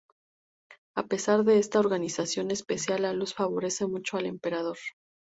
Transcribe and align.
A 0.95 1.03
pesar 1.05 1.43
de 1.43 1.59
esta 1.59 1.79
organización 1.79 2.49
espacial, 2.49 3.03
la 3.03 3.13
luz 3.13 3.35
favorece 3.35 3.85
mucho 3.85 4.17
al 4.17 4.25
emperador. 4.25 4.79